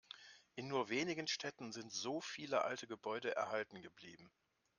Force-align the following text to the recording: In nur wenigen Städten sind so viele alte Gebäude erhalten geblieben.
In 0.55 0.67
nur 0.67 0.89
wenigen 0.89 1.27
Städten 1.27 1.71
sind 1.71 1.91
so 1.91 2.21
viele 2.21 2.63
alte 2.63 2.87
Gebäude 2.87 3.35
erhalten 3.35 3.83
geblieben. 3.83 4.31